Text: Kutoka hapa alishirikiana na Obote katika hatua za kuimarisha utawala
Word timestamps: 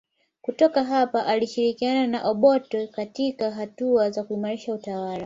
Kutoka 0.41 0.83
hapa 0.83 1.25
alishirikiana 1.25 2.07
na 2.07 2.23
Obote 2.29 2.87
katika 2.87 3.51
hatua 3.51 4.11
za 4.11 4.23
kuimarisha 4.23 4.73
utawala 4.73 5.19